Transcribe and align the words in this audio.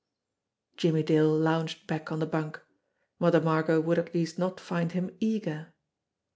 Jimmie 0.77 1.03
Dale 1.03 1.29
lounged 1.31 1.85
back 1.85 2.11
on 2.11 2.17
the 2.17 2.25
bunk. 2.25 2.59
Mother 3.19 3.39
Margot 3.39 3.79
would 3.79 3.99
at 3.99 4.15
least 4.15 4.39
not 4.39 4.59
find 4.59 4.93
him 4.93 5.15
eager. 5.19 5.73